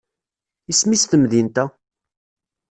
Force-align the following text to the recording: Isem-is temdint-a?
Isem-is 0.71 1.03
temdint-a? 1.05 1.65